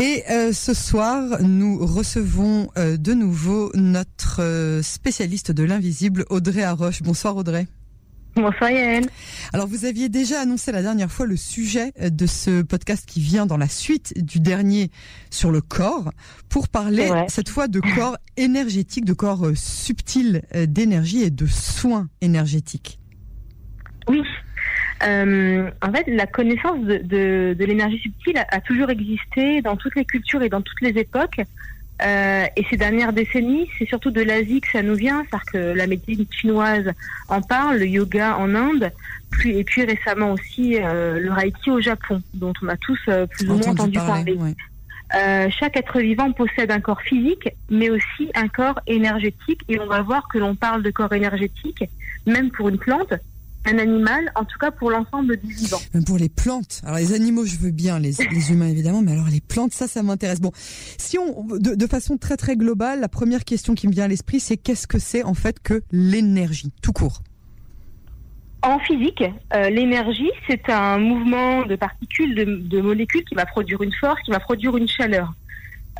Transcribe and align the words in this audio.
Et 0.00 0.22
euh, 0.30 0.54
ce 0.54 0.72
soir, 0.72 1.42
nous 1.42 1.84
recevons 1.84 2.70
euh, 2.78 2.96
de 2.96 3.12
nouveau 3.12 3.70
notre 3.74 4.40
euh, 4.40 4.80
spécialiste 4.80 5.52
de 5.52 5.62
l'invisible, 5.62 6.24
Audrey 6.30 6.62
Arroche. 6.62 7.02
Bonsoir 7.02 7.36
Audrey. 7.36 7.66
Bonsoir 8.34 8.70
Yael. 8.70 9.04
Alors 9.52 9.66
vous 9.66 9.84
aviez 9.84 10.08
déjà 10.08 10.40
annoncé 10.40 10.72
la 10.72 10.80
dernière 10.80 11.12
fois 11.12 11.26
le 11.26 11.36
sujet 11.36 11.92
de 12.00 12.24
ce 12.24 12.62
podcast 12.62 13.04
qui 13.06 13.20
vient 13.20 13.44
dans 13.44 13.58
la 13.58 13.68
suite 13.68 14.14
du 14.16 14.40
dernier 14.40 14.90
sur 15.28 15.50
le 15.50 15.60
corps 15.60 16.10
pour 16.48 16.68
parler 16.68 17.10
cette 17.28 17.50
fois 17.50 17.68
de 17.68 17.80
corps 17.80 18.16
énergétique, 18.38 19.04
de 19.04 19.12
corps 19.12 19.48
subtil 19.54 20.42
d'énergie 20.54 21.24
et 21.24 21.30
de 21.30 21.44
soins 21.44 22.08
énergétiques. 22.22 23.00
Oui, 24.08 24.22
euh, 25.02 25.70
en 25.82 25.92
fait, 25.92 26.04
la 26.08 26.26
connaissance 26.26 26.80
de, 26.80 26.98
de, 26.98 27.56
de 27.58 27.64
l'énergie 27.64 27.98
subtile 27.98 28.38
a, 28.38 28.46
a, 28.50 28.60
toujours 28.60 28.90
existé 28.90 29.62
dans 29.62 29.76
toutes 29.76 29.96
les 29.96 30.04
cultures 30.04 30.42
et 30.42 30.48
dans 30.48 30.60
toutes 30.60 30.80
les 30.82 30.98
époques. 30.98 31.40
Euh, 32.02 32.46
et 32.56 32.64
ces 32.70 32.76
dernières 32.76 33.12
décennies, 33.12 33.68
c'est 33.78 33.86
surtout 33.86 34.10
de 34.10 34.22
l'Asie 34.22 34.60
que 34.60 34.70
ça 34.70 34.82
nous 34.82 34.94
vient, 34.94 35.22
c'est-à-dire 35.24 35.52
que 35.52 35.58
la 35.76 35.86
médecine 35.86 36.26
chinoise 36.30 36.90
en 37.28 37.42
parle, 37.42 37.78
le 37.78 37.86
yoga 37.86 38.36
en 38.38 38.54
Inde, 38.54 38.90
et 39.44 39.64
puis 39.64 39.84
récemment 39.84 40.32
aussi 40.32 40.78
euh, 40.78 41.18
le 41.18 41.30
Reiki 41.30 41.70
au 41.70 41.80
Japon, 41.80 42.22
dont 42.32 42.54
on 42.62 42.68
a 42.68 42.76
tous 42.76 42.98
plus 43.30 43.48
ou 43.48 43.54
moins 43.54 43.68
entendu 43.68 43.98
parler. 43.98 44.38
Chaque 45.50 45.76
être 45.76 46.00
vivant 46.00 46.32
possède 46.32 46.70
un 46.70 46.80
corps 46.80 47.02
physique, 47.02 47.50
mais 47.68 47.90
aussi 47.90 48.30
un 48.34 48.48
corps 48.48 48.80
énergétique, 48.86 49.60
et 49.68 49.78
on 49.78 49.86
va 49.86 50.00
voir 50.00 50.26
que 50.28 50.38
l'on 50.38 50.54
parle 50.54 50.82
de 50.82 50.90
corps 50.90 51.12
énergétique, 51.12 51.84
même 52.26 52.50
pour 52.50 52.70
une 52.70 52.78
plante, 52.78 53.12
un 53.66 53.78
animal, 53.78 54.32
en 54.34 54.44
tout 54.44 54.58
cas 54.58 54.70
pour 54.70 54.90
l'ensemble 54.90 55.36
du 55.36 55.52
vivant. 55.52 55.78
Même 55.94 56.04
pour 56.04 56.18
les 56.18 56.28
plantes. 56.28 56.80
Alors 56.84 56.98
les 56.98 57.12
animaux, 57.12 57.44
je 57.44 57.56
veux 57.56 57.70
bien, 57.70 57.98
les, 57.98 58.12
les 58.12 58.52
humains 58.52 58.68
évidemment, 58.68 59.02
mais 59.02 59.12
alors 59.12 59.28
les 59.28 59.40
plantes, 59.40 59.72
ça, 59.72 59.86
ça 59.86 60.02
m'intéresse. 60.02 60.40
Bon, 60.40 60.52
si 60.54 61.18
on, 61.18 61.44
de, 61.58 61.74
de, 61.74 61.86
façon 61.86 62.16
très 62.16 62.36
très 62.36 62.56
globale, 62.56 63.00
la 63.00 63.08
première 63.08 63.44
question 63.44 63.74
qui 63.74 63.86
me 63.86 63.92
vient 63.92 64.04
à 64.04 64.08
l'esprit, 64.08 64.40
c'est 64.40 64.56
qu'est-ce 64.56 64.86
que 64.86 64.98
c'est 64.98 65.22
en 65.24 65.34
fait 65.34 65.60
que 65.60 65.82
l'énergie, 65.92 66.72
tout 66.82 66.92
court 66.92 67.22
en 68.62 68.78
physique, 68.80 69.24
euh, 69.54 69.70
l'énergie, 69.70 70.30
c'est 70.46 70.68
un 70.68 70.98
mouvement 70.98 71.64
de 71.64 71.76
particules, 71.76 72.34
de, 72.34 72.44
de, 72.44 72.80
molécules 72.82 73.24
qui 73.24 73.34
va 73.34 73.46
produire 73.46 73.80
une 73.80 73.92
force, 73.94 74.20
qui 74.20 74.30
va 74.30 74.38
produire 74.38 74.76
une 74.76 74.86
chaleur. 74.86 75.32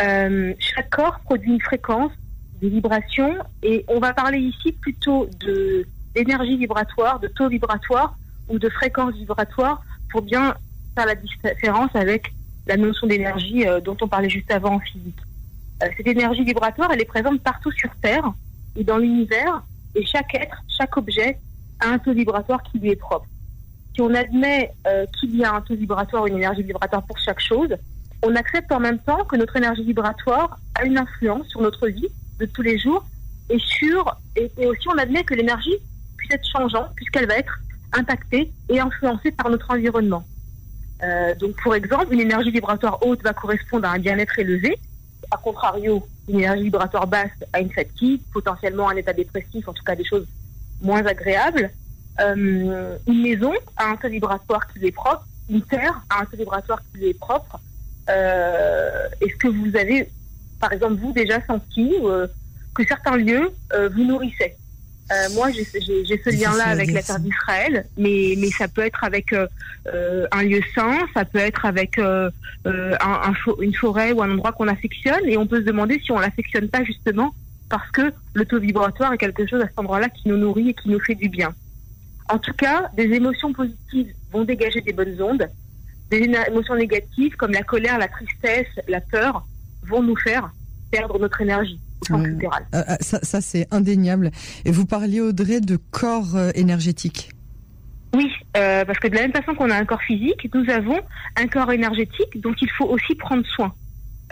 Euh, 0.03 0.53
chaque 0.59 0.91
corps 0.91 1.21
produit 1.21 1.53
une 1.53 1.61
fréquence, 1.63 2.13
des 2.61 2.69
vibrations, 2.69 3.35
et 3.63 3.87
on 3.89 3.99
va 3.99 4.13
parler 4.13 4.41
ici 4.41 4.73
plutôt 4.73 5.27
de 5.41 5.87
d'énergie 6.15 6.57
vibratoire, 6.57 7.21
de 7.21 7.29
taux 7.29 7.49
vibratoire 7.49 8.17
ou 8.49 8.59
de 8.59 8.69
fréquence 8.69 9.15
vibratoire 9.15 9.83
pour 10.11 10.23
bien 10.23 10.55
faire 10.95 11.07
la 11.07 11.15
différence 11.15 11.91
avec 11.95 12.33
la 12.67 12.77
notion 12.77 13.07
d'énergie 13.07 13.67
euh, 13.67 13.81
dont 13.81 13.97
on 14.01 14.09
parlait 14.09 14.29
juste 14.29 14.51
avant 14.51 14.75
en 14.75 14.81
physique. 14.81 15.19
Euh, 15.83 15.87
cette 15.97 16.07
énergie 16.07 16.45
vibratoire, 16.45 16.91
elle 16.93 17.01
est 17.01 17.07
présente 17.07 17.41
partout 17.43 17.73
sur 17.73 17.91
Terre 18.03 18.33
et 18.77 18.85
dans 18.85 18.99
l'univers, 18.99 19.63
et 19.95 20.05
chaque 20.05 20.35
être, 20.35 20.63
chaque 20.69 20.97
objet 20.97 21.39
a 21.81 21.89
un 21.89 21.99
taux 21.99 22.13
vibratoire 22.13 22.63
qui 22.63 22.79
lui 22.79 22.91
est 22.91 22.97
propre. 22.97 23.27
Si 23.95 24.03
on 24.03 24.15
admet 24.15 24.73
euh, 24.87 25.07
qu'il 25.19 25.37
y 25.37 25.45
a 25.45 25.55
un 25.55 25.61
taux 25.61 25.75
vibratoire, 25.75 26.27
une 26.27 26.37
énergie 26.37 26.63
vibratoire 26.63 27.03
pour 27.03 27.19
chaque 27.19 27.41
chose, 27.41 27.75
on 28.23 28.37
accepte 28.37 28.71
en 28.71 28.81
même 28.81 28.99
temps 28.99 29.25
que 29.25 29.37
notre 29.37 29.57
énergie 29.57 29.83
vibratoire 29.83 30.59
a 30.75 30.85
une 30.85 30.99
influence 30.99 31.49
sur 31.49 31.63
notre 31.63 31.89
vie 31.89 32.09
de 32.39 32.47
tous 32.47 32.63
les 32.63 32.79
jours 32.79 33.05
et 33.49 33.59
sur 33.59 34.17
et, 34.37 34.51
aussi 34.67 34.89
on 34.89 34.99
admet 34.99 35.25
que 35.25 35.35
l'énergie 35.35 35.75
être 36.31 36.47
changeante 36.47 36.91
puisqu'elle 36.95 37.27
va 37.27 37.37
être 37.37 37.61
impactée 37.93 38.53
et 38.69 38.81
influencée 38.81 39.31
par 39.33 39.51
notre 39.51 39.71
environnement. 39.71 40.25
Euh, 41.03 41.35
donc, 41.35 41.57
pour 41.63 41.75
exemple, 41.75 42.13
une 42.13 42.21
énergie 42.21 42.51
vibratoire 42.51 42.99
haute 43.05 43.23
va 43.23 43.33
correspondre 43.33 43.87
à 43.87 43.93
un 43.93 43.99
bien-être 43.99 44.39
élevé. 44.39 44.79
A 45.31 45.37
contrario, 45.37 46.07
une 46.29 46.41
énergie 46.41 46.65
vibratoire 46.65 47.07
basse 47.07 47.31
à 47.53 47.61
une 47.61 47.71
fatigue, 47.71 48.21
potentiellement 48.33 48.89
un 48.89 48.97
état 48.97 49.13
dépressif, 49.13 49.67
en 49.69 49.73
tout 49.73 49.85
cas 49.85 49.95
des 49.95 50.05
choses 50.05 50.27
moins 50.83 51.05
agréables. 51.05 51.71
Euh, 52.21 52.97
une 53.07 53.23
maison 53.23 53.53
a 53.77 53.87
un 53.87 53.97
taux 53.97 54.09
vibratoire 54.09 54.67
qui 54.69 54.79
lui 54.81 54.89
est 54.89 54.93
propre. 54.93 55.27
Une 55.49 55.63
terre 55.63 56.03
a 56.11 56.23
un 56.23 56.25
taux 56.27 56.37
vibratoire 56.37 56.81
qui 56.91 56.99
lui 56.99 57.09
est 57.09 57.19
propre. 57.19 57.59
Euh, 58.09 59.09
Est-ce 59.21 59.37
que 59.37 59.49
vous 59.49 59.77
avez, 59.77 60.11
par 60.61 60.73
exemple, 60.73 60.95
vous 60.95 61.13
déjà 61.13 61.45
senti 61.47 61.95
que 62.75 62.85
certains 62.87 63.17
lieux 63.17 63.53
vous 63.95 64.05
nourrissaient 64.05 64.57
euh, 65.13 65.29
moi, 65.35 65.51
j'ai 65.51 65.65
ce 65.65 66.31
lien-là 66.31 66.67
avec 66.69 66.93
la 66.93 67.03
terre 67.03 67.19
d'Israël, 67.19 67.85
mais, 67.97 68.35
mais 68.39 68.51
ça 68.51 68.69
peut 68.69 68.83
être 68.83 69.03
avec 69.03 69.33
euh, 69.33 69.47
euh, 69.93 70.27
un 70.31 70.43
lieu 70.43 70.61
saint, 70.75 70.99
ça 71.15 71.25
peut 71.25 71.39
être 71.39 71.65
avec 71.65 71.99
euh 71.99 72.31
un, 72.67 72.93
un, 73.01 73.35
une 73.63 73.75
forêt 73.75 74.13
ou 74.13 74.23
un 74.23 74.31
endroit 74.31 74.53
qu'on 74.53 74.69
affectionne, 74.69 75.25
et 75.27 75.39
on 75.39 75.47
peut 75.47 75.61
se 75.61 75.65
demander 75.67 75.99
si 76.05 76.13
on 76.13 76.19
l'affectionne 76.19 76.69
pas 76.69 76.85
justement 76.85 77.35
parce 77.71 77.91
que 77.91 78.13
le 78.35 78.45
taux 78.45 78.61
vibratoire 78.61 79.15
est 79.15 79.19
quelque 79.19 79.47
chose 79.47 79.63
à 79.63 79.67
cet 79.67 79.79
endroit-là 79.79 80.11
qui 80.11 80.29
nous 80.29 80.37
nourrit 80.37 80.71
et 80.71 80.75
qui 80.75 80.91
nous 80.91 81.01
fait 81.01 81.15
du 81.15 81.31
bien. 81.31 81.55
En 82.29 82.39
tout 82.39 82.53
cas, 82.53 82.91
des 82.95 83.05
émotions 83.05 83.53
positives 83.53 84.13
vont 84.31 84.45
dégager 84.45 84.83
des 84.83 84.93
bonnes 84.93 85.21
ondes, 85.23 85.49
des 86.11 86.29
émotions 86.49 86.75
négatives 86.75 87.35
comme 87.37 87.53
la 87.53 87.63
colère, 87.63 87.99
la 87.99 88.09
tristesse, 88.09 88.69
la 88.89 89.01
peur 89.01 89.47
vont 89.85 90.03
nous 90.03 90.17
faire 90.17 90.51
perdre 90.91 91.19
notre 91.19 91.41
énergie. 91.41 91.81
Euh, 92.11 92.97
ça, 93.01 93.19
ça 93.23 93.41
c'est 93.41 93.67
indéniable. 93.71 94.31
Et 94.65 94.71
vous 94.71 94.87
parliez, 94.87 95.21
Audrey, 95.21 95.61
de 95.61 95.77
corps 95.91 96.37
euh, 96.37 96.51
énergétique. 96.55 97.31
Oui, 98.15 98.33
euh, 98.57 98.85
parce 98.85 98.99
que 98.99 99.09
de 99.09 99.15
la 99.15 99.23
même 99.23 99.33
façon 99.33 99.55
qu'on 99.55 99.71
a 99.71 99.77
un 99.77 99.85
corps 99.85 100.03
physique, 100.03 100.49
nous 100.53 100.69
avons 100.71 100.99
un 101.37 101.47
corps 101.47 101.73
énergétique 101.73 102.41
dont 102.41 102.55
il 102.61 102.71
faut 102.71 102.87
aussi 102.87 103.15
prendre 103.15 103.47
soin. 103.47 103.73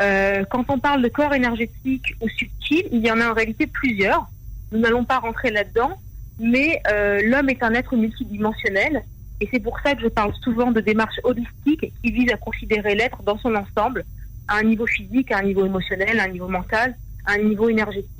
Euh, 0.00 0.44
quand 0.50 0.64
on 0.68 0.78
parle 0.78 1.02
de 1.02 1.08
corps 1.08 1.34
énergétique 1.34 2.14
ou 2.20 2.28
subtil, 2.28 2.84
il 2.90 3.04
y 3.04 3.10
en 3.10 3.20
a 3.20 3.30
en 3.30 3.34
réalité 3.34 3.66
plusieurs. 3.66 4.26
Nous 4.72 4.80
n'allons 4.80 5.04
pas 5.04 5.18
rentrer 5.18 5.50
là-dedans, 5.50 5.98
mais 6.40 6.80
euh, 6.90 7.20
l'homme 7.24 7.50
est 7.50 7.62
un 7.62 7.74
être 7.74 7.96
multidimensionnel 7.96 9.02
et 9.40 9.48
c'est 9.52 9.60
pour 9.60 9.78
ça 9.80 9.94
que 9.94 10.02
je 10.02 10.08
parle 10.08 10.32
souvent 10.42 10.72
de 10.72 10.80
démarche 10.80 11.20
holistique 11.22 11.92
qui 12.02 12.10
vise 12.10 12.30
à 12.32 12.36
considérer 12.36 12.94
l'être 12.94 13.22
dans 13.22 13.38
son 13.38 13.54
ensemble, 13.54 14.04
à 14.48 14.56
un 14.56 14.62
niveau 14.62 14.86
physique, 14.86 15.30
à 15.30 15.38
un 15.38 15.42
niveau 15.42 15.64
émotionnel, 15.64 16.18
à 16.18 16.24
un 16.24 16.28
niveau 16.28 16.48
mental, 16.48 16.96
un 17.28 17.38
niveau 17.38 17.68
énergétique. 17.68 18.10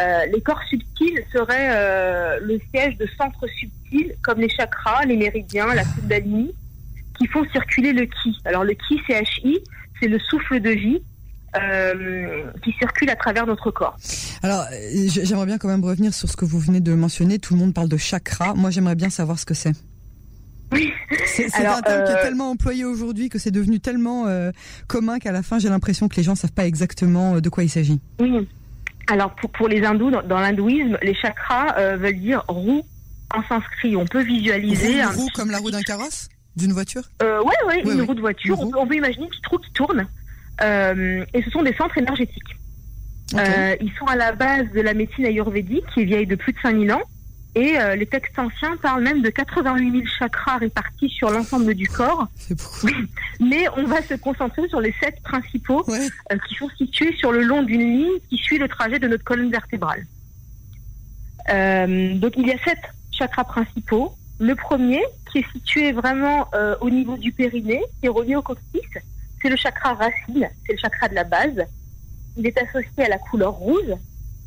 Euh, 0.00 0.26
les 0.32 0.40
corps 0.40 0.62
subtils 0.68 1.22
seraient 1.32 1.70
euh, 1.72 2.40
le 2.42 2.58
siège 2.70 2.96
de 2.96 3.06
centres 3.18 3.46
subtils 3.48 4.14
comme 4.22 4.40
les 4.40 4.48
chakras, 4.48 5.04
les 5.04 5.16
méridiens, 5.16 5.74
la 5.74 5.84
kundalini, 5.84 6.52
qui 7.18 7.26
font 7.26 7.44
circuler 7.52 7.92
le 7.92 8.06
ki. 8.06 8.36
Alors 8.44 8.64
le 8.64 8.72
ki, 8.72 9.00
c'est 9.06 9.22
HI, 9.22 9.58
c'est 10.00 10.08
le 10.08 10.18
souffle 10.18 10.60
de 10.60 10.70
vie 10.70 11.02
euh, 11.56 12.44
qui 12.64 12.72
circule 12.78 13.10
à 13.10 13.16
travers 13.16 13.46
notre 13.46 13.70
corps. 13.70 13.96
Alors 14.42 14.64
j'aimerais 15.06 15.46
bien 15.46 15.58
quand 15.58 15.68
même 15.68 15.84
revenir 15.84 16.14
sur 16.14 16.28
ce 16.28 16.36
que 16.36 16.46
vous 16.46 16.60
venez 16.60 16.80
de 16.80 16.94
mentionner. 16.94 17.38
Tout 17.38 17.54
le 17.54 17.60
monde 17.60 17.74
parle 17.74 17.88
de 17.88 17.98
chakra. 17.98 18.54
Moi, 18.54 18.70
j'aimerais 18.70 18.94
bien 18.94 19.10
savoir 19.10 19.38
ce 19.38 19.44
que 19.44 19.54
c'est. 19.54 19.74
Oui. 20.72 20.92
C'est 21.26 21.54
un 21.54 21.82
terme 21.82 22.02
euh... 22.02 22.06
qui 22.06 22.12
est 22.12 22.22
tellement 22.22 22.50
employé 22.50 22.84
aujourd'hui 22.84 23.28
que 23.28 23.38
c'est 23.38 23.50
devenu 23.50 23.80
tellement 23.80 24.26
euh, 24.26 24.52
commun 24.86 25.18
qu'à 25.18 25.32
la 25.32 25.42
fin 25.42 25.58
j'ai 25.58 25.68
l'impression 25.68 26.08
que 26.08 26.16
les 26.16 26.22
gens 26.22 26.34
savent 26.34 26.52
pas 26.52 26.66
exactement 26.66 27.36
euh, 27.36 27.40
de 27.40 27.48
quoi 27.48 27.64
il 27.64 27.68
s'agit. 27.68 28.00
Oui. 28.20 28.48
Alors 29.08 29.34
pour, 29.34 29.50
pour 29.50 29.68
les 29.68 29.84
hindous, 29.84 30.10
dans, 30.10 30.22
dans 30.22 30.38
l'hindouisme, 30.38 30.96
les 31.02 31.14
chakras 31.14 31.76
euh, 31.78 31.96
veulent 31.96 32.20
dire 32.20 32.44
roue 32.48 32.82
en 33.34 33.42
sanskrit. 33.44 33.96
On 33.96 34.06
peut 34.06 34.22
visualiser 34.22 35.02
roue, 35.02 35.08
un 35.08 35.12
roue 35.12 35.28
comme 35.34 35.50
la 35.50 35.58
roue 35.58 35.70
d'un 35.70 35.82
carrosse, 35.82 36.28
d'une 36.56 36.72
voiture? 36.72 37.02
Euh, 37.22 37.40
ouais, 37.42 37.54
ouais, 37.66 37.82
oui, 37.84 37.92
une 37.92 38.00
oui. 38.00 38.06
roue 38.06 38.14
de 38.14 38.20
voiture. 38.20 38.60
On, 38.60 38.70
peut, 38.70 38.78
on, 38.78 38.86
peut, 38.86 38.96
imaginer 38.96 39.24
une 39.24 39.30
petite 39.30 39.46
roue 39.46 39.58
qui 39.58 39.72
tourne. 39.72 40.06
et 40.60 41.42
ce 41.42 41.50
sont 41.50 41.62
des 41.62 41.74
centres 41.74 41.98
énergétiques. 41.98 42.56
Okay. 43.32 43.78
ils 43.80 43.92
sont 43.96 44.06
à 44.06 44.16
la 44.16 44.32
base 44.32 44.66
de 44.74 44.80
la 44.80 44.92
médecine 44.92 45.24
ayurvédique 45.24 45.84
qui 45.94 46.00
est 46.00 46.04
vieille 46.04 46.26
de 46.26 46.34
plus 46.34 46.52
de 46.52 46.58
5000 46.62 46.92
ans. 46.92 47.02
Et 47.56 47.78
euh, 47.78 47.96
les 47.96 48.06
textes 48.06 48.38
anciens 48.38 48.76
parlent 48.76 49.02
même 49.02 49.22
de 49.22 49.30
88 49.30 49.90
000 49.90 50.04
chakras 50.06 50.58
répartis 50.58 51.08
sur 51.08 51.30
l'ensemble 51.30 51.74
du 51.74 51.88
corps. 51.88 52.28
Mais 53.40 53.66
on 53.76 53.84
va 53.84 54.02
se 54.02 54.14
concentrer 54.14 54.68
sur 54.68 54.80
les 54.80 54.94
sept 55.02 55.20
principaux 55.22 55.84
ouais. 55.88 56.08
euh, 56.32 56.36
qui 56.48 56.54
sont 56.54 56.68
situés 56.78 57.12
sur 57.16 57.32
le 57.32 57.42
long 57.42 57.62
d'une 57.62 57.80
ligne 57.80 58.20
qui 58.28 58.36
suit 58.36 58.58
le 58.58 58.68
trajet 58.68 59.00
de 59.00 59.08
notre 59.08 59.24
colonne 59.24 59.50
vertébrale. 59.50 60.06
Euh, 61.48 62.14
donc 62.14 62.34
il 62.36 62.46
y 62.46 62.52
a 62.52 62.58
sept 62.58 62.78
chakras 63.10 63.44
principaux. 63.44 64.14
Le 64.38 64.54
premier, 64.54 65.02
qui 65.30 65.38
est 65.38 65.52
situé 65.52 65.92
vraiment 65.92 66.48
euh, 66.54 66.76
au 66.80 66.88
niveau 66.88 67.16
du 67.16 67.32
périnée, 67.32 67.82
qui 67.98 68.06
est 68.06 68.10
relié 68.10 68.36
au 68.36 68.42
coccyx, 68.42 68.88
c'est 69.42 69.48
le 69.48 69.56
chakra 69.56 69.94
racine, 69.94 70.48
c'est 70.66 70.72
le 70.72 70.78
chakra 70.78 71.08
de 71.08 71.14
la 71.14 71.24
base. 71.24 71.62
Il 72.36 72.46
est 72.46 72.56
associé 72.58 73.04
à 73.04 73.08
la 73.08 73.18
couleur 73.18 73.52
rouge 73.52 73.92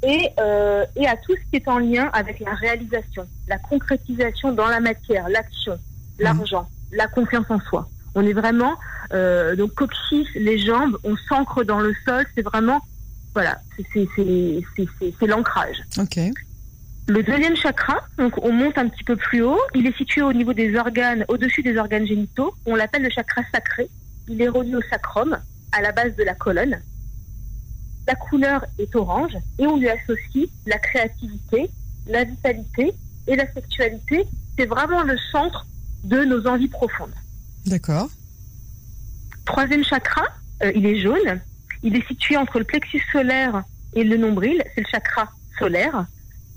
et, 0.04 0.30
euh, 0.40 0.86
et, 0.96 1.08
à 1.08 1.16
tout 1.16 1.34
ce 1.34 1.50
qui 1.50 1.56
est 1.56 1.68
en 1.68 1.80
lien 1.80 2.10
avec 2.14 2.40
la 2.40 2.54
réalisation, 2.54 3.26
la 3.48 3.58
concrétisation 3.58 4.52
dans 4.52 4.68
la 4.68 4.80
matière, 4.80 5.30
l'action, 5.30 5.78
l'argent, 6.20 6.64
mmh. 6.64 6.96
la 6.96 7.08
confiance 7.08 7.46
en 7.50 7.60
soi. 7.60 7.88
On 8.16 8.26
est 8.26 8.34
vraiment 8.34 8.76
euh, 9.14 9.56
donc 9.56 9.74
coccyx, 9.74 10.30
les 10.36 10.60
jambes, 10.60 10.98
on 11.04 11.16
s'ancre 11.30 11.64
dans 11.64 11.80
le 11.80 11.94
sol. 12.06 12.26
C'est 12.36 12.42
vraiment 12.42 12.82
voilà, 13.34 13.58
c'est 13.94 15.28
l'ancrage. 15.28 15.78
Ok. 15.98 16.20
Le 17.08 17.22
deuxième 17.22 17.56
chakra, 17.56 18.00
donc 18.18 18.38
on 18.44 18.52
monte 18.52 18.78
un 18.78 18.88
petit 18.88 19.04
peu 19.04 19.16
plus 19.16 19.42
haut. 19.42 19.60
Il 19.74 19.88
est 19.88 19.98
situé 19.98 20.22
au 20.22 20.32
niveau 20.32 20.54
des 20.54 20.76
organes, 20.78 21.26
au-dessus 21.28 21.64
des 21.64 21.78
organes 21.78 22.06
génitaux. 22.06 22.54
On 22.66 22.76
l'appelle 22.76 23.02
le 23.02 23.10
chakra 23.10 23.42
sacré. 23.52 23.90
Il 24.30 24.42
est 24.42 24.48
relié 24.48 24.76
au 24.76 24.82
sacrum. 24.82 25.38
à 25.72 25.82
la 25.82 25.92
base 25.92 26.16
de 26.16 26.24
la 26.24 26.36
colonne. 26.36 26.80
La 28.08 28.16
couleur 28.16 28.66
est 28.80 28.96
orange 28.96 29.38
et 29.60 29.68
on 29.68 29.78
lui 29.78 29.90
associe 29.90 30.50
la 30.66 30.78
créativité, 30.78 31.70
la 32.08 32.24
vitalité 32.24 32.94
et 33.28 33.36
la 33.36 33.52
sexualité. 33.54 34.26
C'est 34.58 34.66
vraiment 34.66 35.04
le 35.04 35.18
centre 35.32 35.66
de 36.04 36.24
nos 36.26 36.46
envies 36.48 36.68
profondes. 36.68 37.14
D'accord. 37.66 38.10
Troisième 39.46 39.84
chakra, 39.84 40.24
euh, 40.64 40.72
il 40.76 40.86
est 40.86 41.00
jaune. 41.00 41.40
Il 41.82 41.96
est 41.96 42.06
situé 42.08 42.38
entre 42.38 42.60
le 42.60 42.66
plexus 42.66 43.02
solaire 43.12 43.64
et 43.94 44.04
le 44.04 44.18
nombril. 44.18 44.62
C'est 44.76 44.82
le 44.82 44.88
chakra 44.88 45.30
solaire. 45.58 46.06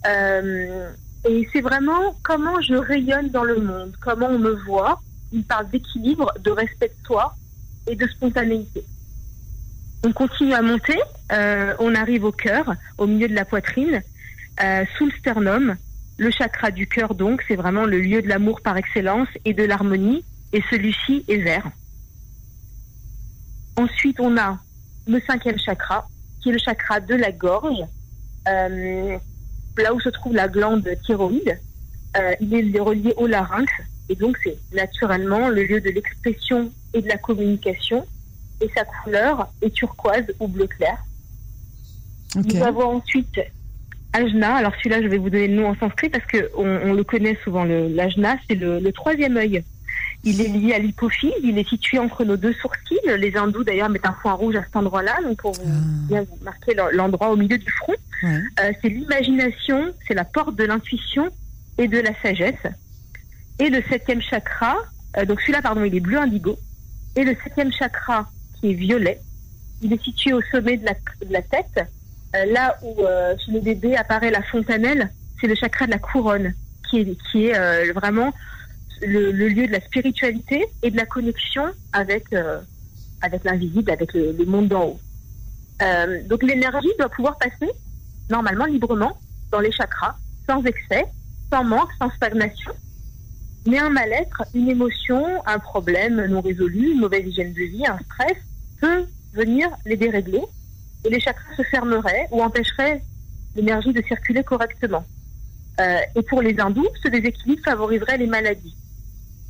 Euh, 0.06 0.90
et 1.28 1.48
c'est 1.52 1.60
vraiment 1.60 2.14
comment 2.22 2.60
je 2.60 2.74
rayonne 2.74 3.30
dans 3.30 3.42
le 3.44 3.60
monde, 3.60 3.94
comment 4.00 4.26
on 4.26 4.38
me 4.38 4.52
voit. 4.64 5.00
Il 5.32 5.44
parle 5.44 5.68
d'équilibre, 5.70 6.32
de 6.40 6.50
respect 6.50 6.88
de 6.88 7.06
soi 7.06 7.34
et 7.88 7.96
de 7.96 8.06
spontanéité. 8.06 8.84
On 10.06 10.12
continue 10.12 10.54
à 10.54 10.62
monter, 10.62 10.96
euh, 11.32 11.74
on 11.80 11.92
arrive 11.96 12.22
au 12.22 12.30
cœur, 12.30 12.76
au 12.96 13.08
milieu 13.08 13.26
de 13.26 13.34
la 13.34 13.44
poitrine, 13.44 14.02
sous 14.96 15.06
le 15.06 15.12
sternum. 15.18 15.74
Le 16.16 16.30
chakra 16.30 16.70
du 16.70 16.86
cœur, 16.86 17.16
donc, 17.16 17.42
c'est 17.48 17.56
vraiment 17.56 17.86
le 17.86 18.00
lieu 18.00 18.22
de 18.22 18.28
l'amour 18.28 18.60
par 18.60 18.76
excellence 18.76 19.26
et 19.44 19.52
de 19.52 19.64
l'harmonie. 19.64 20.24
Et 20.52 20.62
celui-ci 20.70 21.24
est 21.26 21.38
vert. 21.38 21.68
Ensuite, 23.76 24.20
on 24.20 24.36
a 24.36 24.60
le 25.08 25.20
cinquième 25.26 25.58
chakra, 25.58 26.06
qui 26.40 26.50
est 26.50 26.52
le 26.52 26.58
chakra 26.58 27.00
de 27.00 27.16
la 27.16 27.32
gorge, 27.32 27.84
euh, 28.46 29.18
là 29.76 29.92
où 29.92 29.98
se 29.98 30.08
trouve 30.10 30.36
la 30.36 30.46
glande 30.46 30.88
thyroïde. 31.04 31.58
Euh, 32.16 32.32
il 32.40 32.76
est 32.76 32.80
relié 32.80 33.12
au 33.16 33.26
larynx, 33.26 33.66
et 34.08 34.14
donc 34.14 34.38
c'est 34.44 34.56
naturellement 34.72 35.48
le 35.48 35.64
lieu 35.64 35.80
de 35.80 35.90
l'expression 35.90 36.70
et 36.94 37.02
de 37.02 37.08
la 37.08 37.18
communication. 37.18 38.06
Et 38.60 38.70
sa 38.74 38.84
couleur 38.84 39.48
est 39.62 39.74
turquoise 39.74 40.26
ou 40.40 40.48
bleu 40.48 40.66
clair. 40.66 40.96
Nous 42.34 42.62
avons 42.62 42.96
ensuite 42.96 43.40
Ajna. 44.12 44.56
Alors 44.56 44.72
celui-là, 44.78 45.02
je 45.02 45.08
vais 45.08 45.18
vous 45.18 45.30
donner 45.30 45.48
le 45.48 45.56
nom 45.56 45.68
en 45.68 45.76
sanskrit 45.76 46.08
parce 46.08 46.24
qu'on 46.26 46.66
on 46.66 46.92
le 46.92 47.04
connaît 47.04 47.38
souvent. 47.44 47.64
L'Ajna, 47.64 48.36
c'est 48.48 48.54
le, 48.54 48.80
le 48.80 48.92
troisième 48.92 49.36
œil 49.36 49.62
il 50.26 50.40
est 50.40 50.48
lié 50.48 50.74
à 50.74 50.78
l'hypophyse, 50.78 51.30
il 51.42 51.56
est 51.56 51.68
situé 51.68 51.98
entre 51.98 52.24
nos 52.24 52.36
deux 52.36 52.52
sourcils. 52.54 52.98
Les 53.18 53.36
hindous 53.36 53.62
d'ailleurs 53.62 53.88
mettent 53.88 54.06
un 54.06 54.16
point 54.20 54.32
rouge 54.32 54.56
à 54.56 54.64
cet 54.64 54.74
endroit-là, 54.74 55.16
donc 55.22 55.40
pour 55.40 55.52
vous, 55.52 55.62
ah. 55.64 56.08
bien 56.08 56.22
vous 56.22 56.38
marquer 56.42 56.74
l'endroit 56.92 57.30
au 57.30 57.36
milieu 57.36 57.56
du 57.56 57.70
front. 57.70 57.94
Euh, 58.24 58.72
c'est 58.82 58.88
l'imagination, 58.88 59.92
c'est 60.06 60.14
la 60.14 60.24
porte 60.24 60.56
de 60.56 60.64
l'intuition 60.64 61.28
et 61.78 61.86
de 61.86 61.98
la 61.98 62.10
sagesse. 62.22 62.54
Et 63.60 63.70
le 63.70 63.82
septième 63.88 64.20
chakra, 64.20 64.76
euh, 65.16 65.24
donc 65.24 65.40
celui-là 65.42 65.62
pardon, 65.62 65.84
il 65.84 65.94
est 65.94 66.00
bleu 66.00 66.18
indigo. 66.18 66.56
Et 67.14 67.22
le 67.22 67.36
septième 67.44 67.72
chakra 67.72 68.28
qui 68.60 68.70
est 68.70 68.74
violet, 68.74 69.20
il 69.82 69.92
est 69.92 70.02
situé 70.02 70.32
au 70.32 70.42
sommet 70.50 70.76
de 70.76 70.86
la, 71.30 71.42
tête, 71.42 71.86
euh, 72.34 72.44
là 72.46 72.76
où 72.82 72.96
chez 73.44 73.52
le 73.52 73.60
bébé 73.60 73.96
apparaît 73.96 74.30
la 74.30 74.42
fontanelle, 74.42 75.10
c'est 75.40 75.46
le 75.46 75.54
chakra 75.54 75.86
de 75.86 75.92
la 75.92 75.98
couronne, 75.98 76.54
qui 76.88 77.00
est, 77.00 77.18
qui 77.30 77.46
est 77.46 77.92
vraiment 77.92 78.32
le, 79.02 79.48
lieu 79.48 79.66
de 79.66 79.72
la 79.72 79.80
spiritualité 79.80 80.66
et 80.82 80.90
de 80.90 80.96
la 80.96 81.06
connexion 81.06 81.64
avec, 81.92 82.32
euh, 82.32 82.60
avec 83.22 83.44
l'invisible, 83.44 83.90
avec 83.90 84.12
le, 84.14 84.44
monde 84.46 84.68
d'en 84.68 84.84
haut. 84.84 85.00
Euh, 85.82 86.22
donc 86.24 86.42
l'énergie 86.42 86.88
doit 86.98 87.08
pouvoir 87.08 87.36
passer 87.38 87.70
normalement 88.30 88.64
librement 88.64 89.18
dans 89.50 89.60
les 89.60 89.72
chakras, 89.72 90.16
sans 90.46 90.62
excès, 90.64 91.04
sans 91.52 91.64
manque, 91.64 91.90
sans 91.98 92.10
stagnation. 92.10 92.72
Mais 93.66 93.78
un 93.78 93.90
mal-être, 93.90 94.44
une 94.54 94.68
émotion, 94.68 95.42
un 95.44 95.58
problème 95.58 96.24
non 96.26 96.40
résolu, 96.40 96.92
une 96.92 97.00
mauvaise 97.00 97.26
hygiène 97.26 97.52
de 97.52 97.64
vie, 97.64 97.84
un 97.86 97.98
stress 97.98 98.36
peut 98.80 99.06
venir 99.34 99.68
les 99.84 99.96
dérégler 99.96 100.42
et 101.04 101.10
les 101.10 101.20
chakras 101.20 101.56
se 101.56 101.62
fermeraient 101.64 102.28
ou 102.30 102.42
empêcheraient 102.42 103.02
l'énergie 103.56 103.92
de 103.92 104.02
circuler 104.02 104.44
correctement. 104.44 105.04
Euh, 105.80 105.98
et 106.14 106.22
pour 106.22 106.42
les 106.42 106.58
hindous, 106.58 106.86
ce 107.02 107.08
déséquilibre 107.08 107.62
favoriserait 107.64 108.18
les 108.18 108.26
maladies. 108.26 108.74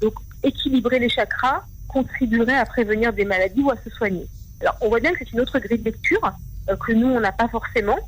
Donc, 0.00 0.14
équilibrer 0.42 0.98
les 0.98 1.08
chakras 1.08 1.62
contribuerait 1.88 2.56
à 2.56 2.64
prévenir 2.64 3.12
des 3.12 3.24
maladies 3.24 3.62
ou 3.62 3.70
à 3.70 3.76
se 3.76 3.90
soigner. 3.90 4.26
Alors, 4.60 4.76
on 4.80 4.88
voit 4.88 5.00
bien 5.00 5.12
que 5.12 5.18
c'est 5.18 5.32
une 5.32 5.40
autre 5.40 5.58
grille 5.58 5.78
de 5.78 5.84
lecture 5.84 6.32
euh, 6.70 6.76
que 6.76 6.92
nous, 6.92 7.06
on 7.06 7.20
n'a 7.20 7.32
pas 7.32 7.48
forcément. 7.48 7.98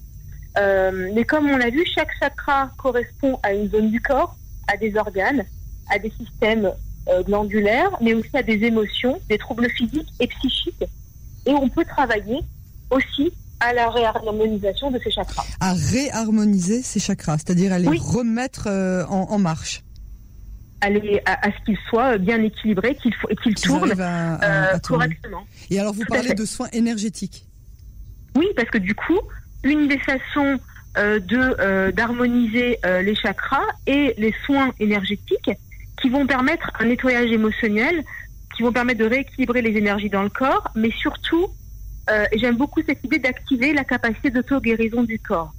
Euh, 0.56 1.10
mais 1.14 1.24
comme 1.24 1.48
on 1.50 1.56
l'a 1.56 1.70
vu, 1.70 1.84
chaque 1.84 2.10
chakra 2.18 2.70
correspond 2.78 3.38
à 3.42 3.52
une 3.52 3.68
zone 3.70 3.90
du 3.90 4.00
corps, 4.00 4.36
à 4.66 4.76
des 4.76 4.96
organes, 4.96 5.44
à 5.90 5.98
des 5.98 6.10
systèmes 6.10 6.72
euh, 7.08 7.22
glandulaires, 7.22 7.90
mais 8.00 8.14
aussi 8.14 8.36
à 8.36 8.42
des 8.42 8.64
émotions, 8.64 9.20
des 9.28 9.38
troubles 9.38 9.70
physiques 9.70 10.12
et 10.20 10.26
psychiques. 10.26 10.84
Et 11.46 11.52
on 11.52 11.68
peut 11.68 11.84
travailler 11.84 12.40
aussi 12.90 13.32
à 13.60 13.72
la 13.72 13.90
réharmonisation 13.90 14.90
de 14.90 14.98
ces 15.02 15.10
chakras. 15.10 15.44
À 15.60 15.72
réharmoniser 15.72 16.82
ces 16.82 17.00
chakras, 17.00 17.38
c'est-à-dire 17.38 17.72
à 17.72 17.78
les 17.78 17.88
remettre 17.88 18.68
en 19.08 19.38
marche 19.38 19.82
à, 20.80 21.50
ce 21.50 21.64
qu'il 21.64 21.78
soit 21.88 22.18
bien 22.18 22.42
équilibré, 22.42 22.94
qu'il 22.94 23.12
et 23.28 23.36
qu'il 23.36 23.54
tourne 23.54 23.92
euh, 23.98 24.78
correctement. 24.78 25.44
Et 25.70 25.80
alors 25.80 25.92
vous 25.92 26.04
parlez 26.08 26.34
de 26.34 26.44
soins 26.44 26.68
énergétiques. 26.72 27.46
Oui, 28.36 28.46
parce 28.56 28.70
que 28.70 28.78
du 28.78 28.94
coup, 28.94 29.18
une 29.64 29.88
des 29.88 29.98
façons 29.98 30.58
euh, 30.96 31.18
de 31.20 31.56
euh, 31.60 31.92
d'harmoniser 31.92 32.78
les 32.84 33.14
chakras 33.14 33.66
et 33.86 34.14
les 34.18 34.34
soins 34.44 34.72
énergétiques 34.78 35.50
qui 36.00 36.08
vont 36.08 36.26
permettre 36.26 36.70
un 36.78 36.86
nettoyage 36.86 37.30
émotionnel, 37.30 38.04
qui 38.56 38.62
vont 38.62 38.72
permettre 38.72 39.00
de 39.00 39.06
rééquilibrer 39.06 39.62
les 39.62 39.76
énergies 39.76 40.10
dans 40.10 40.22
le 40.22 40.30
corps, 40.30 40.68
mais 40.74 40.90
surtout, 40.90 41.48
j'aime 42.34 42.56
beaucoup 42.56 42.80
cette 42.86 43.02
idée 43.04 43.18
d'activer 43.18 43.72
la 43.72 43.84
capacité 43.84 44.30
d'auto-guérison 44.30 45.02
du 45.02 45.18
corps. 45.18 45.52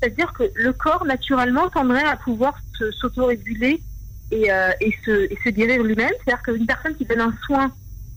C'est-à-dire 0.00 0.32
que 0.32 0.44
le 0.54 0.72
corps, 0.72 1.04
naturellement, 1.04 1.68
tendrait 1.68 2.04
à 2.04 2.16
pouvoir 2.16 2.54
s'auto-réguler 3.00 3.80
et, 4.30 4.52
euh, 4.52 4.72
et 4.80 4.92
se 5.02 5.50
guérir 5.50 5.82
lui-même. 5.82 6.12
C'est-à-dire 6.24 6.42
qu'une 6.42 6.66
personne 6.66 6.94
qui 6.96 7.04
donne 7.04 7.20
un 7.20 7.34
soin 7.46 7.72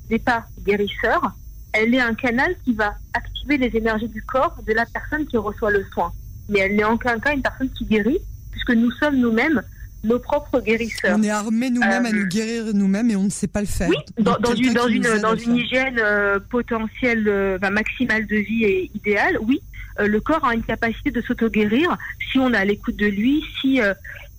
n'est 0.10 0.20
pas 0.20 0.46
guérisseur, 0.66 1.32
elle 1.74 1.94
est 1.94 2.00
un 2.00 2.16
canal 2.16 2.56
qui 2.66 2.74
va 2.74 2.96
activer 3.14 3.58
les 3.58 3.76
énergies 3.78 4.08
du 4.08 4.22
corps 4.24 4.56
de 4.66 4.74
la 4.74 4.86
personne 4.86 5.26
qui 5.28 5.38
reçoit 5.38 5.72
le 5.72 5.86
soin. 5.94 6.12
Mais 6.50 6.60
elle 6.60 6.76
n'est 6.76 6.84
en 6.84 6.94
aucun 6.94 7.20
cas 7.20 7.34
une 7.34 7.44
personne 7.44 7.70
qui 7.70 7.86
guérit, 7.86 8.20
puisque 8.52 8.72
nous 8.72 8.92
sommes 8.92 9.18
nous-mêmes 9.18 9.62
nos 10.04 10.20
propres 10.20 10.62
guérisseurs. 10.62 11.18
On 11.18 11.24
est 11.24 11.30
armés 11.30 11.70
nous-mêmes 11.70 12.06
à 12.06 12.12
nous 12.12 12.22
euh, 12.22 12.28
guérir 12.28 12.74
nous-mêmes 12.74 13.12
et 13.12 13.16
on 13.16 13.24
ne 13.24 13.30
sait 13.30 13.48
pas 13.48 13.62
le 13.62 13.68
faire. 13.68 13.90
Oui, 13.90 13.98
dans, 14.18 14.36
une, 14.56 14.74
dans 14.74 14.88
une, 14.88 15.20
dans 15.22 15.36
une 15.36 15.58
hygiène 15.58 16.00
euh, 16.00 16.40
potentielle, 16.50 17.28
euh, 17.28 17.60
maximale 17.72 18.26
de 18.28 18.38
vie 18.38 18.64
et 18.64 18.92
idéale, 18.96 19.38
oui, 19.42 19.62
le 20.00 20.22
corps 20.22 20.46
a 20.46 20.54
une 20.54 20.64
capacité 20.64 21.12
de 21.12 21.20
s'auto-guérir 21.22 21.98
si 22.32 22.40
on 22.40 22.54
est 22.54 22.58
à 22.58 22.64
l'écoute 22.64 22.96
de 22.96 23.08
lui, 23.08 23.44
si 23.60 23.82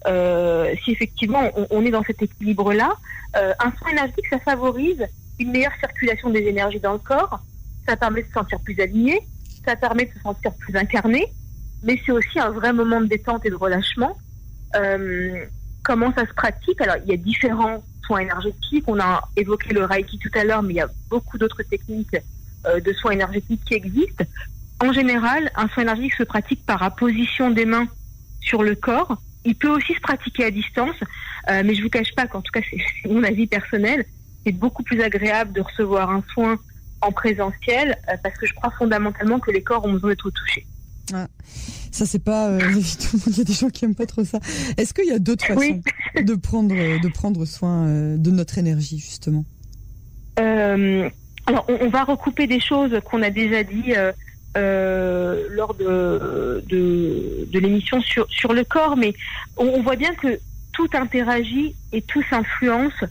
euh, 0.06 0.74
si 0.82 0.92
effectivement 0.92 1.50
on, 1.70 1.84
est 1.84 1.90
dans 1.90 2.02
cet 2.02 2.22
équilibre-là, 2.22 2.94
euh, 3.36 3.52
un 3.58 3.70
soin 3.76 3.90
énergétique, 3.90 4.26
ça 4.30 4.38
favorise 4.38 5.06
une 5.38 5.50
meilleure 5.50 5.74
circulation 5.78 6.30
des 6.30 6.40
énergies 6.40 6.80
dans 6.80 6.94
le 6.94 6.98
corps, 6.98 7.40
ça 7.86 7.96
permet 7.96 8.22
de 8.22 8.28
se 8.28 8.32
sentir 8.32 8.60
plus 8.60 8.78
aligné, 8.80 9.20
ça 9.64 9.76
permet 9.76 10.06
de 10.06 10.12
se 10.12 10.20
sentir 10.20 10.52
plus 10.54 10.74
incarné, 10.76 11.26
mais 11.82 12.00
c'est 12.04 12.12
aussi 12.12 12.38
un 12.38 12.50
vrai 12.50 12.72
moment 12.72 13.00
de 13.00 13.06
détente 13.06 13.44
et 13.44 13.50
de 13.50 13.54
relâchement. 13.54 14.16
Euh, 14.76 15.44
comment 15.82 16.12
ça 16.14 16.26
se 16.26 16.32
pratique? 16.32 16.80
Alors, 16.80 16.96
il 17.04 17.10
y 17.10 17.14
a 17.14 17.16
différents 17.16 17.82
soins 18.04 18.20
énergétiques. 18.20 18.84
On 18.86 19.00
a 19.00 19.22
évoqué 19.36 19.72
le 19.72 19.84
Reiki 19.84 20.18
tout 20.18 20.30
à 20.38 20.44
l'heure, 20.44 20.62
mais 20.62 20.74
il 20.74 20.76
y 20.76 20.80
a 20.80 20.88
beaucoup 21.08 21.38
d'autres 21.38 21.62
techniques 21.62 22.16
de 22.66 22.92
soins 22.92 23.12
énergétiques 23.12 23.64
qui 23.64 23.72
existent. 23.72 24.24
En 24.80 24.92
général, 24.92 25.50
un 25.56 25.66
soin 25.68 25.84
énergétique 25.84 26.14
se 26.14 26.24
pratique 26.24 26.64
par 26.66 26.82
apposition 26.82 27.50
des 27.50 27.64
mains 27.64 27.88
sur 28.42 28.62
le 28.62 28.74
corps 28.74 29.16
il 29.44 29.54
peut 29.54 29.68
aussi 29.68 29.94
se 29.94 30.00
pratiquer 30.00 30.44
à 30.44 30.50
distance, 30.50 30.96
euh, 31.50 31.62
mais 31.64 31.74
je 31.74 31.82
vous 31.82 31.88
cache 31.88 32.14
pas 32.14 32.26
qu'en 32.26 32.42
tout 32.42 32.52
cas, 32.52 32.60
c'est 33.02 33.08
mon 33.08 33.22
avis 33.24 33.46
personnel, 33.46 34.04
c'est 34.44 34.52
beaucoup 34.52 34.82
plus 34.82 35.00
agréable 35.00 35.52
de 35.52 35.60
recevoir 35.60 36.10
un 36.10 36.22
soin 36.32 36.58
en 37.00 37.12
présentiel 37.12 37.96
euh, 38.08 38.16
parce 38.22 38.36
que 38.36 38.46
je 38.46 38.54
crois 38.54 38.70
fondamentalement 38.78 39.38
que 39.38 39.50
les 39.50 39.62
corps 39.62 39.84
ont 39.84 39.92
besoin 39.92 40.10
d'être 40.10 40.30
touchés. 40.30 40.66
Ah, 41.12 41.26
ça 41.90 42.06
c'est 42.06 42.22
pas 42.22 42.48
euh, 42.48 42.60
il 43.26 43.38
y 43.38 43.40
a 43.40 43.44
des 43.44 43.52
gens 43.52 43.68
qui 43.68 43.84
aiment 43.84 43.94
pas 43.94 44.06
trop 44.06 44.24
ça. 44.24 44.38
Est-ce 44.76 44.94
qu'il 44.94 45.06
y 45.06 45.12
a 45.12 45.18
d'autres 45.18 45.44
façons 45.44 45.80
de 46.16 46.34
prendre 46.34 46.74
de 46.74 47.08
prendre 47.08 47.44
soin 47.44 47.86
de 48.16 48.30
notre 48.30 48.58
énergie 48.58 48.98
justement? 48.98 49.44
Alors 50.36 51.64
on, 51.68 51.88
va 51.88 52.04
recouper 52.04 52.46
des 52.46 52.60
choses 52.60 52.98
qu'on 53.04 53.22
a 53.22 53.30
déjà 53.30 53.62
dit 53.62 53.94
euh, 54.56 55.46
lors 55.50 55.74
de, 55.74 56.64
de, 56.68 57.46
de 57.52 57.58
l'émission 57.60 58.00
sur, 58.00 58.28
sur 58.30 58.52
le 58.52 58.64
corps, 58.64 58.96
mais 58.96 59.14
on, 59.56 59.80
voit 59.80 59.94
bien 59.94 60.12
que 60.14 60.40
tout 60.72 60.88
interagit 60.92 61.76
et 61.92 62.02
tout 62.02 62.22
s'influence. 62.28 63.04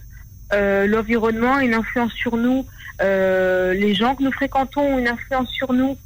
Euh, 0.51 0.85
L'environnement 0.85 1.55
a 1.55 1.63
une 1.63 1.73
influence 1.73 2.11
sur 2.11 2.35
nous, 2.35 2.65
euh, 3.01 3.73
les 3.73 3.95
gens 3.95 4.15
que 4.15 4.23
nous 4.23 4.33
fréquentons 4.33 4.81
ont 4.81 4.99
une 4.99 5.07
influence 5.07 5.49
sur 5.49 5.71
nous. 5.71 5.97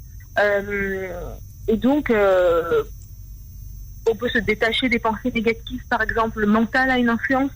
Euh, 1.70 1.74
et 1.74 1.78
donc, 1.78 2.10
euh, 2.10 2.84
on 4.10 4.16
peut 4.16 4.30
se 4.30 4.40
détacher 4.40 4.90
des 4.90 5.00
pensées 5.00 5.32
négatives, 5.32 5.84
par 5.90 6.02
exemple, 6.02 6.40
le 6.40 6.48
mental 6.48 6.90
a 6.90 6.98
une 6.98 7.10
influence. 7.10 7.52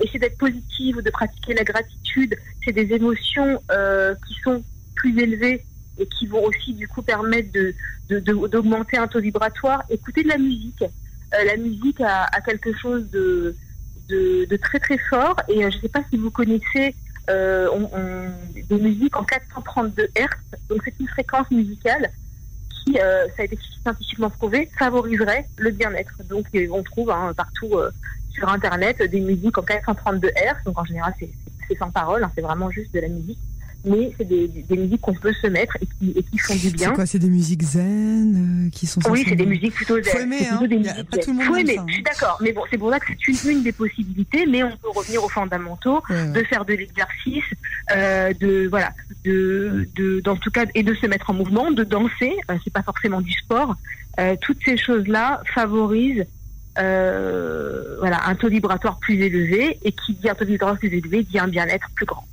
essayer 0.00 0.20
d'être 0.20 0.38
positive 0.38 0.98
ou 0.98 1.02
de 1.02 1.10
pratiquer 1.10 1.54
la 1.54 1.64
gratitude, 1.64 2.36
c'est 2.64 2.72
des 2.72 2.92
émotions 2.92 3.60
qui 4.26 4.34
sont 4.44 4.62
plus 4.94 5.18
élevés 5.18 5.64
et 5.98 6.06
qui 6.06 6.26
vont 6.26 6.44
aussi 6.44 6.72
du 6.72 6.86
coup 6.88 7.02
permettre 7.02 7.52
de 7.52 7.74
d'augmenter 8.20 8.96
un 8.98 9.08
taux 9.08 9.20
vibratoire. 9.20 9.82
Écoutez 9.90 10.22
de 10.22 10.28
la 10.28 10.38
musique. 10.38 10.82
Euh, 10.82 11.44
la 11.44 11.56
musique 11.56 12.00
a, 12.00 12.28
quelque 12.44 12.76
chose 12.76 13.08
de, 13.10 13.56
de, 14.08 14.56
très 14.56 14.78
très 14.78 14.98
fort 14.98 15.36
et 15.48 15.64
euh, 15.64 15.70
je 15.70 15.76
ne 15.76 15.82
sais 15.82 15.88
pas 15.88 16.02
si 16.10 16.18
vous 16.18 16.30
connaissez 16.30 16.94
euh, 17.30 17.68
des 18.68 18.76
musiques 18.76 19.16
en 19.16 19.24
432 19.24 20.08
Hz. 20.16 20.28
Donc 20.68 20.82
c'est 20.84 20.94
une 21.00 21.08
fréquence 21.08 21.50
musicale 21.50 22.10
qui, 22.84 22.94
ça 22.94 23.42
a 23.42 23.44
été 23.44 23.58
scientifiquement 23.82 24.30
prouvé, 24.30 24.68
favoriserait 24.78 25.46
le 25.56 25.70
bien-être. 25.70 26.12
Donc 26.28 26.46
on 26.70 26.82
trouve 26.82 27.10
hein, 27.10 27.32
partout 27.36 27.72
sur 28.30 28.48
Internet 28.48 29.02
des 29.02 29.20
musiques 29.20 29.58
en 29.58 29.62
432 29.62 30.28
Hz. 30.28 30.64
Donc 30.64 30.78
en 30.78 30.84
général 30.84 31.14
c'est 31.18 31.30
sans 31.78 31.90
parole, 31.90 32.22
hein, 32.22 32.30
c'est 32.34 32.42
vraiment 32.42 32.70
juste 32.70 32.92
de 32.92 33.00
la 33.00 33.08
musique 33.08 33.38
mais 33.84 34.12
c'est 34.16 34.24
des, 34.24 34.46
des, 34.46 34.76
musiques 34.76 35.00
qu'on 35.00 35.14
peut 35.14 35.32
se 35.32 35.46
mettre 35.48 35.76
et 35.80 35.86
qui, 35.86 36.10
et 36.16 36.22
qui 36.22 36.38
font 36.38 36.54
du 36.54 36.70
bien. 36.70 36.88
C'est 36.88 36.94
quoi 36.94 37.06
C'est 37.06 37.18
des 37.18 37.28
musiques 37.28 37.62
zen 37.62 38.66
euh, 38.66 38.70
qui 38.70 38.86
sont 38.86 39.00
Oui, 39.10 39.24
c'est 39.28 39.34
des 39.34 39.46
musiques 39.46 39.74
plutôt 39.74 39.96
zen. 39.96 40.04
Faut 40.04 40.18
aimer, 40.18 40.46
hein. 40.48 40.60
des 40.66 40.76
musiques 40.76 41.10
pas 41.10 41.16
tout 41.18 41.30
le 41.30 41.36
monde 41.36 41.46
Faut 41.46 41.56
aimer, 41.56 41.78
je 41.88 41.92
suis 41.94 42.02
d'accord. 42.02 42.38
Mais 42.40 42.52
bon, 42.52 42.62
c'est 42.70 42.78
pour 42.78 42.90
ça 42.90 43.00
que 43.00 43.06
c'est 43.08 43.44
une, 43.44 43.50
une, 43.58 43.62
des 43.64 43.72
possibilités, 43.72 44.46
mais 44.46 44.62
on 44.62 44.70
peut 44.70 44.90
revenir 44.94 45.24
aux 45.24 45.28
fondamentaux, 45.28 46.02
de 46.08 46.42
faire 46.44 46.64
de 46.64 46.74
l'exercice, 46.74 47.44
euh, 47.90 48.32
de 48.34 48.68
voilà, 48.68 48.92
de, 49.24 49.88
de, 49.96 50.20
dans 50.20 50.36
tout 50.36 50.50
cas, 50.50 50.64
et 50.74 50.82
de 50.82 50.94
se 50.94 51.06
mettre 51.06 51.30
en 51.30 51.34
mouvement, 51.34 51.72
de 51.72 51.82
danser. 51.82 52.36
Euh, 52.50 52.56
c'est 52.62 52.72
pas 52.72 52.82
forcément 52.82 53.20
du 53.20 53.32
sport. 53.32 53.74
Euh, 54.20 54.36
toutes 54.40 54.58
ces 54.64 54.76
choses-là 54.76 55.42
favorisent 55.54 56.26
voilà, 56.76 58.26
un 58.26 58.34
taux 58.34 58.48
vibratoire 58.48 58.98
plus 58.98 59.20
élevé, 59.20 59.78
et 59.84 59.92
qui 59.92 60.14
dit 60.14 60.28
un 60.28 60.34
taux 60.34 60.44
vibratoire 60.44 60.78
plus 60.78 60.94
élevé 60.94 61.24
dit 61.24 61.38
un 61.38 61.48
bien-être 61.48 61.88
plus 61.96 62.06
grand. 62.06 62.24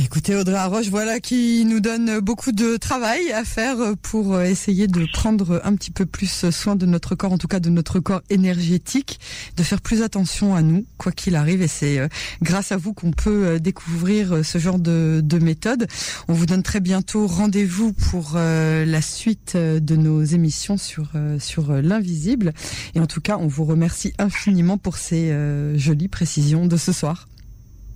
Écoutez 0.00 0.36
Audrey 0.36 0.54
Arroche, 0.54 0.88
voilà 0.90 1.18
qui 1.18 1.64
nous 1.64 1.80
donne 1.80 2.20
beaucoup 2.20 2.52
de 2.52 2.76
travail 2.76 3.32
à 3.32 3.42
faire 3.42 3.76
pour 4.00 4.40
essayer 4.40 4.86
de 4.86 5.06
prendre 5.12 5.60
un 5.64 5.74
petit 5.74 5.90
peu 5.90 6.06
plus 6.06 6.50
soin 6.50 6.76
de 6.76 6.86
notre 6.86 7.16
corps, 7.16 7.32
en 7.32 7.38
tout 7.38 7.48
cas 7.48 7.58
de 7.58 7.68
notre 7.68 7.98
corps 7.98 8.22
énergétique, 8.30 9.18
de 9.56 9.62
faire 9.64 9.80
plus 9.80 10.02
attention 10.02 10.54
à 10.54 10.62
nous, 10.62 10.86
quoi 10.98 11.10
qu'il 11.10 11.34
arrive. 11.34 11.62
Et 11.62 11.68
c'est 11.68 11.98
euh, 11.98 12.06
grâce 12.42 12.70
à 12.70 12.76
vous 12.76 12.94
qu'on 12.94 13.10
peut 13.10 13.46
euh, 13.46 13.58
découvrir 13.58 14.36
euh, 14.36 14.42
ce 14.44 14.58
genre 14.58 14.78
de, 14.78 15.20
de 15.24 15.38
méthode. 15.38 15.88
On 16.28 16.32
vous 16.32 16.46
donne 16.46 16.62
très 16.62 16.80
bientôt 16.80 17.26
rendez-vous 17.26 17.92
pour 17.92 18.34
la 18.34 19.02
suite 19.02 19.56
de 19.56 19.96
nos 19.96 20.22
émissions 20.22 20.76
sur 20.76 21.12
sur 21.38 21.72
l'invisible. 21.72 22.52
Et 22.94 23.00
en 23.00 23.06
tout 23.06 23.20
cas, 23.20 23.36
on 23.38 23.46
vous 23.46 23.64
remercie 23.64 24.12
infiniment 24.18 24.78
pour 24.78 24.96
ces 24.96 25.34
jolies 25.76 26.08
précisions 26.08 26.66
de 26.66 26.76
ce 26.76 26.92
soir. 26.92 27.26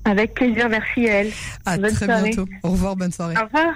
Avec 0.05 0.35
plaisir, 0.35 0.69
merci 0.69 1.09
à 1.09 1.21
elle. 1.21 1.33
À 1.65 1.79
très 1.79 2.07
bientôt. 2.07 2.47
Au 2.63 2.71
revoir, 2.71 2.97
bonne 2.97 3.13
soirée. 3.13 3.37
Au 3.37 3.45
revoir. 3.45 3.75